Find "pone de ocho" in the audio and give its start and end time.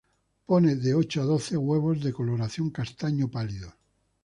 0.49-1.21